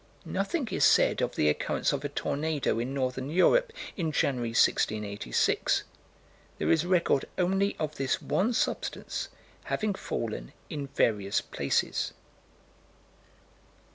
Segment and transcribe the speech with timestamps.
[0.25, 5.83] Nothing is said of the occurrence of a tornado in northern Europe, in January, 1686.
[6.57, 9.29] There is record only of this one substance
[9.65, 12.13] having fallen in various places.